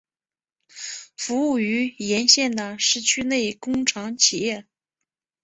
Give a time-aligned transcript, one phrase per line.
[1.15, 4.65] 服务于沿线的市区内工厂企业。